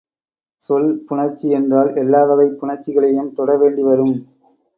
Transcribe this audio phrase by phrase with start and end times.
[0.63, 4.15] சொல் புணர்ச்சி என்றால் எல்லா வகைப் புணர்ச்சிகளையும் தொட வேண்டி வரும்.